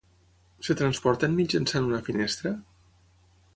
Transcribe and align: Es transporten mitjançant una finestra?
Es 0.65 0.77
transporten 0.79 1.37
mitjançant 1.41 1.87
una 1.91 2.01
finestra? 2.09 2.57